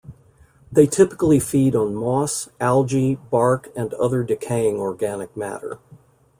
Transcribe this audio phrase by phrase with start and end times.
[0.71, 5.77] They typically feed on moss, algae, bark and other decaying organic matter.